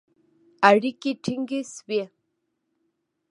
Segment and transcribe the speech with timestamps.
[0.69, 2.01] اړیکې ټینګې شوې